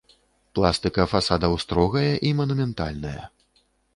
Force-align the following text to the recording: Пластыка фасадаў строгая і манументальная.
Пластыка 0.59 1.05
фасадаў 1.11 1.53
строгая 1.65 2.13
і 2.29 2.33
манументальная. 2.39 3.23